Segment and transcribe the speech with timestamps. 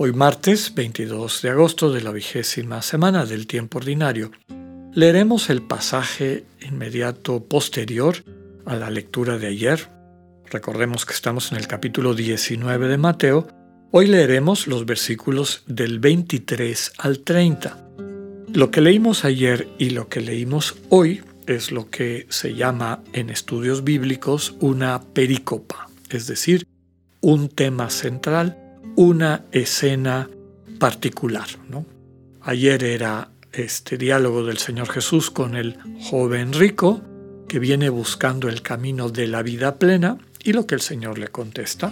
[0.00, 4.30] Hoy martes 22 de agosto de la vigésima semana del tiempo ordinario,
[4.92, 8.18] leeremos el pasaje inmediato posterior
[8.64, 9.88] a la lectura de ayer.
[10.52, 13.48] Recordemos que estamos en el capítulo 19 de Mateo.
[13.90, 17.84] Hoy leeremos los versículos del 23 al 30.
[18.52, 23.30] Lo que leímos ayer y lo que leímos hoy es lo que se llama en
[23.30, 26.68] estudios bíblicos una pericopa, es decir,
[27.20, 28.67] un tema central
[28.98, 30.28] una escena
[30.80, 31.46] particular.
[31.68, 31.86] ¿no?
[32.40, 37.00] Ayer era este diálogo del Señor Jesús con el joven rico
[37.46, 41.28] que viene buscando el camino de la vida plena y lo que el Señor le
[41.28, 41.90] contesta.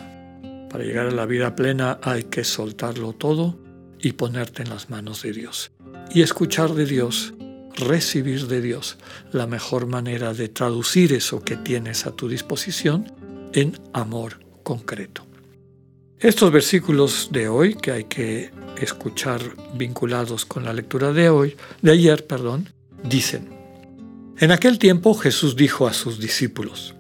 [0.68, 3.56] Para llegar a la vida plena hay que soltarlo todo
[4.00, 5.70] y ponerte en las manos de Dios.
[6.10, 7.34] Y escuchar de Dios,
[7.76, 8.98] recibir de Dios,
[9.30, 13.12] la mejor manera de traducir eso que tienes a tu disposición
[13.52, 15.25] en amor concreto.
[16.18, 18.50] Estos versículos de hoy, que hay que
[18.80, 19.42] escuchar
[19.74, 22.70] vinculados con la lectura de hoy, de ayer, perdón,
[23.02, 23.50] dicen:
[24.38, 26.94] En aquel tiempo Jesús dijo a sus discípulos: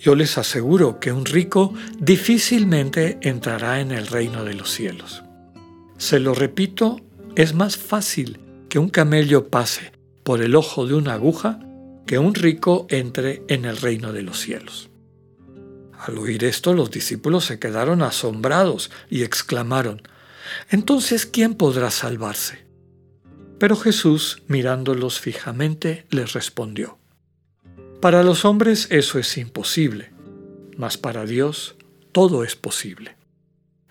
[0.00, 5.24] Yo les aseguro que un rico difícilmente entrará en el reino de los cielos.
[5.98, 7.00] Se lo repito,
[7.34, 9.90] es más fácil que un camello pase
[10.22, 11.58] por el ojo de una aguja
[12.06, 14.91] que un rico entre en el reino de los cielos.
[16.04, 20.02] Al oír esto, los discípulos se quedaron asombrados y exclamaron,
[20.68, 22.66] Entonces, ¿quién podrá salvarse?
[23.60, 26.98] Pero Jesús, mirándolos fijamente, les respondió,
[28.00, 30.12] Para los hombres eso es imposible,
[30.76, 31.76] mas para Dios
[32.10, 33.16] todo es posible.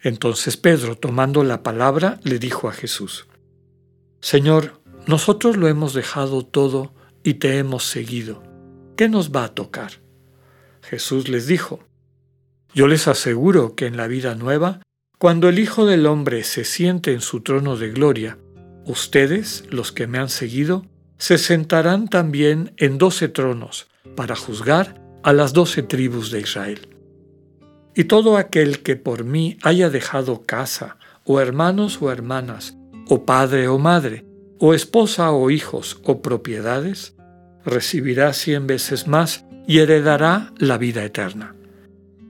[0.02, 3.28] Entonces Pedro, tomando la palabra, le dijo a Jesús,
[4.20, 6.94] Señor, nosotros lo hemos dejado todo
[7.24, 8.44] y te hemos seguido.
[8.98, 10.02] ¿Qué nos va a tocar?
[10.82, 11.80] Jesús les dijo,
[12.74, 14.82] yo les aseguro que en la vida nueva,
[15.18, 18.38] cuando el Hijo del Hombre se siente en su trono de gloria,
[18.86, 20.86] ustedes, los que me han seguido,
[21.18, 26.88] se sentarán también en doce tronos para juzgar a las doce tribus de Israel.
[27.94, 32.76] Y todo aquel que por mí haya dejado casa, o hermanos o hermanas,
[33.08, 34.26] o padre o madre,
[34.60, 37.16] o esposa o hijos o propiedades,
[37.66, 41.56] recibirá cien veces más y heredará la vida eterna.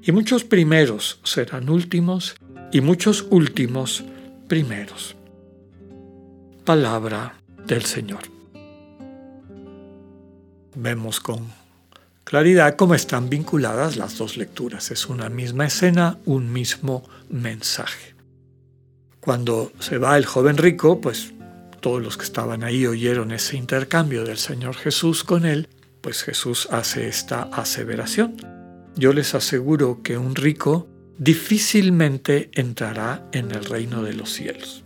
[0.03, 2.35] Y muchos primeros serán últimos
[2.71, 4.03] y muchos últimos
[4.47, 5.15] primeros.
[6.65, 7.35] Palabra
[7.67, 8.21] del Señor.
[10.75, 11.51] Vemos con
[12.23, 14.89] claridad cómo están vinculadas las dos lecturas.
[14.89, 18.15] Es una misma escena, un mismo mensaje.
[19.19, 21.31] Cuando se va el joven rico, pues
[21.79, 25.67] todos los que estaban ahí oyeron ese intercambio del Señor Jesús con él,
[26.01, 28.50] pues Jesús hace esta aseveración
[28.95, 30.87] yo les aseguro que un rico
[31.17, 34.83] difícilmente entrará en el reino de los cielos.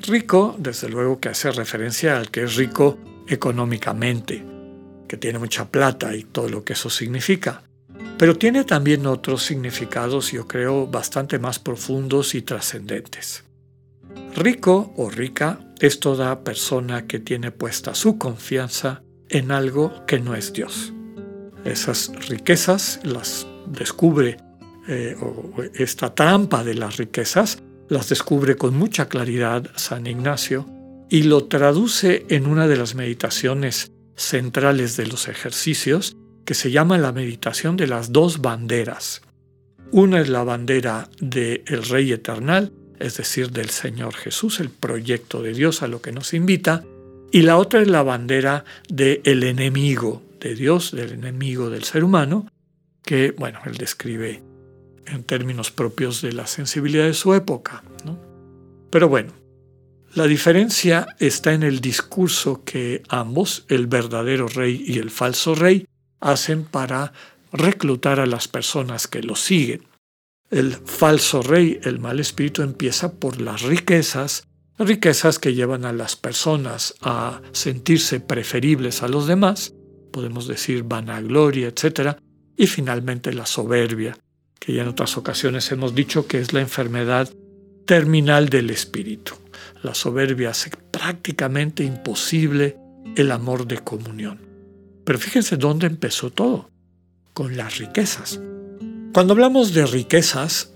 [0.00, 4.44] Rico, desde luego que hace referencia al que es rico económicamente,
[5.08, 7.62] que tiene mucha plata y todo lo que eso significa,
[8.18, 13.44] pero tiene también otros significados, yo creo, bastante más profundos y trascendentes.
[14.36, 20.34] Rico o rica es toda persona que tiene puesta su confianza en algo que no
[20.34, 20.92] es Dios
[21.64, 24.36] esas riquezas, las descubre,
[24.88, 25.16] eh,
[25.74, 30.66] esta trampa de las riquezas, las descubre con mucha claridad San Ignacio
[31.08, 36.98] y lo traduce en una de las meditaciones centrales de los ejercicios que se llama
[36.98, 39.22] la meditación de las dos banderas.
[39.90, 45.52] Una es la bandera del Rey Eternal, es decir, del Señor Jesús, el proyecto de
[45.52, 46.84] Dios a lo que nos invita,
[47.32, 52.46] y la otra es la bandera del enemigo, de Dios, del enemigo del ser humano,
[53.02, 54.42] que, bueno, él describe
[55.06, 57.82] en términos propios de la sensibilidad de su época.
[58.90, 59.32] Pero bueno,
[60.14, 65.86] la diferencia está en el discurso que ambos, el verdadero rey y el falso rey,
[66.20, 67.12] hacen para
[67.52, 69.82] reclutar a las personas que lo siguen.
[70.50, 74.46] El falso rey, el mal espíritu, empieza por las riquezas,
[74.78, 79.73] riquezas que llevan a las personas a sentirse preferibles a los demás,
[80.14, 82.16] podemos decir vanagloria, etc.
[82.56, 84.16] Y finalmente la soberbia,
[84.60, 87.28] que ya en otras ocasiones hemos dicho que es la enfermedad
[87.84, 89.34] terminal del espíritu.
[89.82, 92.76] La soberbia hace prácticamente imposible
[93.16, 94.38] el amor de comunión.
[95.04, 96.70] Pero fíjense dónde empezó todo,
[97.32, 98.40] con las riquezas.
[99.12, 100.70] Cuando hablamos de riquezas,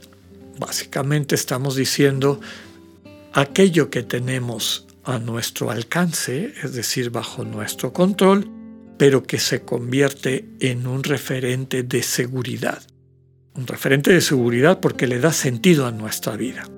[0.59, 2.41] básicamente estamos diciendo
[3.33, 8.58] aquello que tenemos a nuestro alcance, es decir, bajo nuestro control,
[8.99, 12.83] pero que se convierte en un referente de seguridad.
[13.55, 16.69] Un referente de seguridad porque le da sentido a nuestra vida.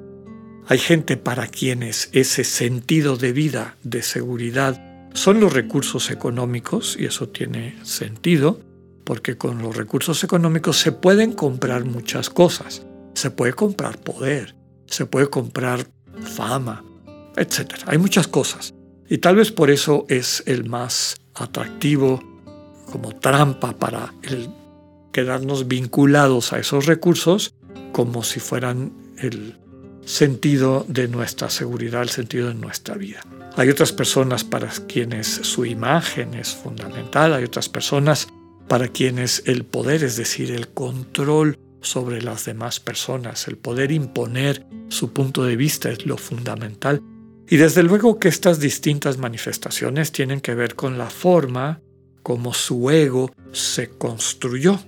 [0.66, 4.80] Hay gente para quienes ese sentido de vida, de seguridad,
[5.14, 8.60] son los recursos económicos, y eso tiene sentido,
[9.04, 12.86] porque con los recursos económicos se pueden comprar muchas cosas.
[13.14, 14.54] Se puede comprar poder,
[14.86, 15.86] se puede comprar
[16.22, 16.84] fama,
[17.36, 17.74] etc.
[17.86, 18.72] Hay muchas cosas.
[19.08, 22.22] Y tal vez por eso es el más atractivo
[22.90, 24.12] como trampa para
[25.12, 27.54] quedarnos vinculados a esos recursos
[27.92, 29.56] como si fueran el
[30.04, 33.20] sentido de nuestra seguridad, el sentido de nuestra vida.
[33.56, 38.28] Hay otras personas para quienes su imagen es fundamental, hay otras personas
[38.68, 44.66] para quienes el poder, es decir, el control sobre las demás personas, el poder imponer
[44.88, 47.02] su punto de vista es lo fundamental.
[47.50, 51.80] Y desde luego que estas distintas manifestaciones tienen que ver con la forma
[52.22, 54.78] como su ego se construyó.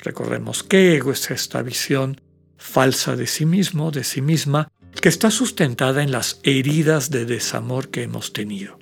[0.00, 2.20] Recordemos que ego es esta visión
[2.56, 4.68] falsa de sí mismo, de sí misma,
[5.00, 8.80] que está sustentada en las heridas de desamor que hemos tenido.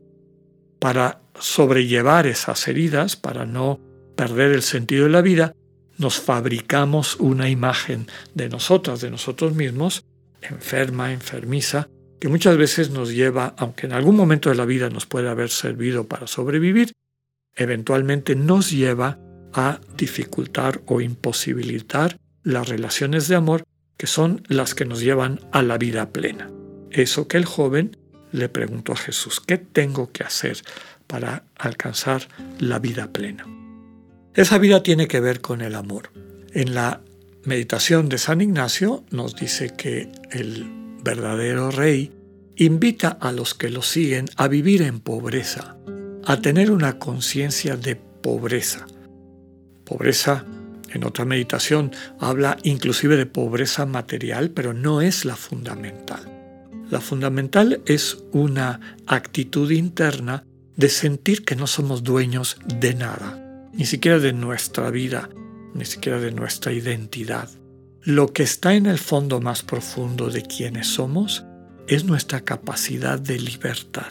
[0.79, 3.81] Para sobrellevar esas heridas, para no
[4.17, 5.55] perder el sentido de la vida,
[5.99, 10.07] nos fabricamos una imagen de nosotras, de nosotros mismos,
[10.41, 11.91] enferma, enfermiza,
[12.21, 15.49] que muchas veces nos lleva, aunque en algún momento de la vida nos puede haber
[15.49, 16.93] servido para sobrevivir,
[17.57, 19.19] eventualmente nos lleva
[19.53, 23.65] a dificultar o imposibilitar las relaciones de amor
[23.97, 26.51] que son las que nos llevan a la vida plena.
[26.91, 27.97] Eso que el joven
[28.33, 30.59] le preguntó a Jesús, ¿qué tengo que hacer
[31.07, 32.29] para alcanzar
[32.59, 33.47] la vida plena?
[34.35, 36.11] Esa vida tiene que ver con el amor.
[36.53, 37.01] En la
[37.45, 42.13] meditación de San Ignacio nos dice que el verdadero rey,
[42.57, 45.77] invita a los que lo siguen a vivir en pobreza,
[46.25, 48.87] a tener una conciencia de pobreza.
[49.85, 50.45] Pobreza,
[50.91, 56.21] en otra meditación, habla inclusive de pobreza material, pero no es la fundamental.
[56.91, 60.45] La fundamental es una actitud interna
[60.77, 65.29] de sentir que no somos dueños de nada, ni siquiera de nuestra vida,
[65.75, 67.49] ni siquiera de nuestra identidad.
[68.03, 71.45] Lo que está en el fondo más profundo de quienes somos
[71.87, 74.11] es nuestra capacidad de libertad.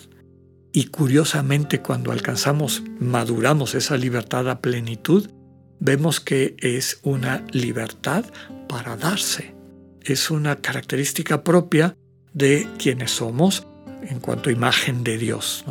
[0.71, 5.31] Y curiosamente cuando alcanzamos, maduramos esa libertad a plenitud,
[5.79, 8.25] vemos que es una libertad
[8.67, 9.55] para darse.
[10.03, 11.97] Es una característica propia
[12.31, 13.65] de quienes somos
[14.03, 15.65] en cuanto a imagen de Dios.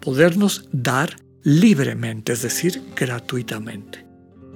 [0.00, 4.06] Podernos dar libremente, es decir, gratuitamente.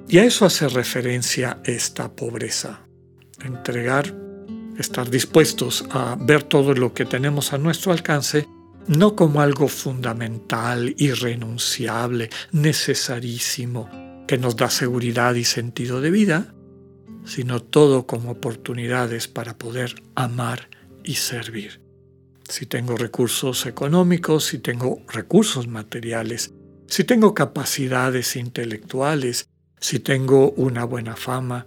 [0.08, 2.84] Y a eso hace referencia esta pobreza
[3.44, 4.14] entregar,
[4.78, 8.46] estar dispuestos a ver todo lo que tenemos a nuestro alcance,
[8.86, 13.88] no como algo fundamental, irrenunciable, necesarísimo,
[14.26, 16.54] que nos da seguridad y sentido de vida,
[17.24, 20.68] sino todo como oportunidades para poder amar
[21.02, 21.80] y servir.
[22.48, 26.52] Si tengo recursos económicos, si tengo recursos materiales,
[26.86, 29.48] si tengo capacidades intelectuales,
[29.80, 31.66] si tengo una buena fama,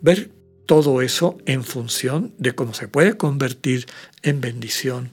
[0.00, 0.30] ver
[0.68, 3.86] todo eso en función de cómo se puede convertir
[4.22, 5.12] en bendición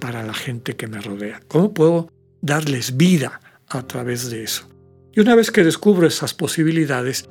[0.00, 1.42] para la gente que me rodea.
[1.46, 4.66] ¿Cómo puedo darles vida a través de eso?
[5.12, 7.28] Y una vez que descubro esas posibilidades,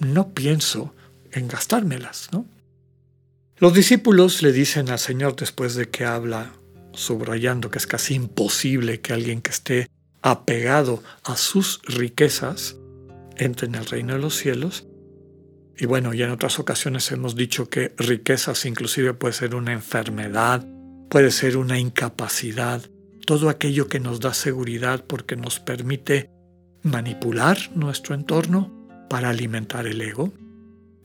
[0.00, 0.94] no pienso
[1.32, 2.44] en gastármelas, ¿no?
[3.56, 6.52] Los discípulos le dicen al Señor después de que habla,
[6.92, 9.88] subrayando que es casi imposible que alguien que esté
[10.20, 12.76] apegado a sus riquezas
[13.38, 14.84] entre en el reino de los cielos,
[15.78, 20.66] y bueno, ya en otras ocasiones hemos dicho que riquezas inclusive puede ser una enfermedad,
[21.10, 22.82] puede ser una incapacidad,
[23.26, 26.30] todo aquello que nos da seguridad porque nos permite
[26.82, 30.32] manipular nuestro entorno para alimentar el ego.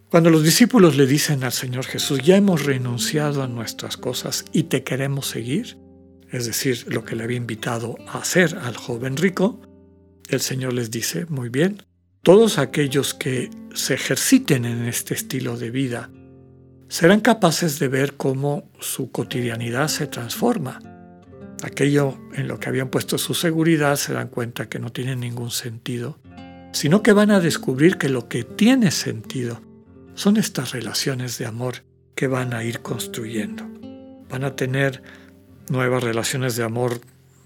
[0.10, 4.64] Cuando los discípulos le dicen al Señor Jesús, ya hemos renunciado a nuestras cosas y
[4.64, 5.78] te queremos seguir,
[6.32, 9.62] es decir, lo que le había invitado a hacer al joven rico,
[10.30, 11.84] el Señor les dice, muy bien,
[12.22, 16.10] todos aquellos que se ejerciten en este estilo de vida
[16.90, 20.80] serán capaces de ver cómo su cotidianidad se transforma.
[21.64, 25.52] Aquello en lo que habían puesto su seguridad se dan cuenta que no tiene ningún
[25.52, 26.20] sentido,
[26.72, 29.62] sino que van a descubrir que lo que tiene sentido
[30.16, 31.84] son estas relaciones de amor
[32.16, 33.66] que van a ir construyendo.
[34.30, 35.02] Van a tener
[35.70, 37.00] nuevas relaciones de amor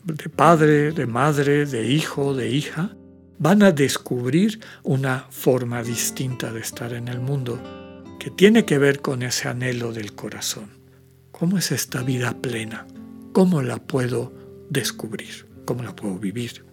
[0.03, 2.96] de padre, de madre, de hijo, de hija,
[3.40, 7.60] van a descubrir una forma distinta de estar en el mundo
[8.20, 10.70] que tiene que ver con ese anhelo del corazón.
[11.32, 12.88] ¿Cómo es esta vida plena?
[13.34, 14.32] ¿Cómo la puedo
[14.70, 15.48] descubrir?
[15.66, 16.66] ¿Cómo la puedo vivir?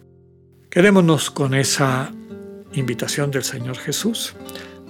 [0.69, 2.13] Quedémonos con esa
[2.73, 4.35] invitación del Señor Jesús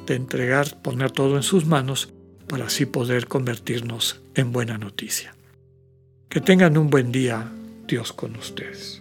[0.05, 2.13] de entregar, poner todo en sus manos
[2.47, 5.33] para así poder convertirnos en buena noticia.
[6.29, 7.51] Que tengan un buen día,
[7.87, 9.00] Dios con ustedes.